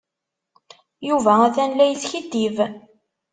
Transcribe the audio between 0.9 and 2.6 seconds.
Yuba atan la yeskiddib.